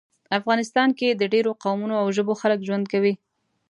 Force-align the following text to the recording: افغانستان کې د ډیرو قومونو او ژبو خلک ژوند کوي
افغانستان 0.39 0.89
کې 0.99 1.07
د 1.13 1.23
ډیرو 1.33 1.51
قومونو 1.63 1.95
او 2.01 2.07
ژبو 2.17 2.33
خلک 2.41 2.59
ژوند 2.67 2.85
کوي 2.93 3.13